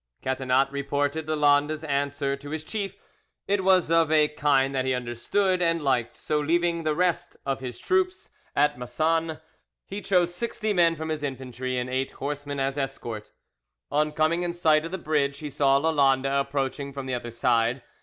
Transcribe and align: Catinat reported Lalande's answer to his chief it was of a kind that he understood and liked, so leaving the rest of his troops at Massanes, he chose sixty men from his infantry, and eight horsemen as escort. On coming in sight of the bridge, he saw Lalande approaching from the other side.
Catinat 0.23 0.71
reported 0.71 1.27
Lalande's 1.27 1.83
answer 1.83 2.35
to 2.35 2.49
his 2.49 2.63
chief 2.63 2.95
it 3.47 3.63
was 3.63 3.91
of 3.91 4.11
a 4.11 4.29
kind 4.29 4.73
that 4.73 4.83
he 4.83 4.95
understood 4.95 5.61
and 5.61 5.79
liked, 5.83 6.17
so 6.17 6.39
leaving 6.39 6.81
the 6.81 6.95
rest 6.95 7.37
of 7.45 7.59
his 7.59 7.77
troops 7.77 8.31
at 8.55 8.79
Massanes, 8.79 9.37
he 9.85 10.01
chose 10.01 10.33
sixty 10.33 10.73
men 10.73 10.95
from 10.95 11.09
his 11.09 11.21
infantry, 11.21 11.77
and 11.77 11.87
eight 11.87 12.13
horsemen 12.13 12.59
as 12.59 12.79
escort. 12.79 13.29
On 13.91 14.11
coming 14.11 14.41
in 14.41 14.53
sight 14.53 14.85
of 14.85 14.91
the 14.91 14.97
bridge, 14.97 15.37
he 15.37 15.51
saw 15.51 15.77
Lalande 15.77 16.25
approaching 16.27 16.93
from 16.93 17.05
the 17.05 17.13
other 17.13 17.29
side. 17.29 17.83